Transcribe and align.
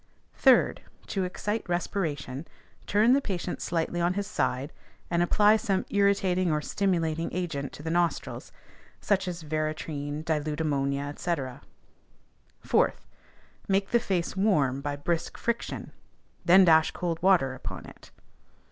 3d, 0.41 0.79
To 1.05 1.25
excite 1.25 1.63
respiration, 1.69 2.47
turn 2.87 3.13
the 3.13 3.21
patient 3.21 3.61
slightly 3.61 4.01
on 4.01 4.15
his 4.15 4.25
side, 4.25 4.73
and 5.11 5.21
apply 5.21 5.57
some 5.57 5.85
irritating 5.91 6.51
or 6.51 6.59
stimulating 6.59 7.29
agent 7.31 7.71
to 7.73 7.83
the 7.83 7.91
nostrils, 7.91 8.51
as 9.11 9.43
veratrine, 9.43 10.23
dilute 10.23 10.59
ammonia, 10.61 11.13
&c. 11.17 11.35
4th, 12.65 13.05
Make 13.67 13.91
the 13.91 13.99
face 13.99 14.35
warm 14.35 14.81
by 14.81 14.95
brisk 14.95 15.37
friction; 15.37 15.91
then 16.45 16.65
dash 16.65 16.89
cold 16.89 17.21
water 17.21 17.53
upon 17.53 17.85
it. 17.85 18.09